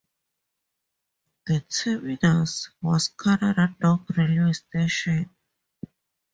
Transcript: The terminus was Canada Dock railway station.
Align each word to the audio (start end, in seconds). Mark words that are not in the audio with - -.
The 1.45 1.59
terminus 1.59 2.71
was 2.81 3.09
Canada 3.09 3.75
Dock 3.79 4.09
railway 4.17 4.51
station. 4.53 5.29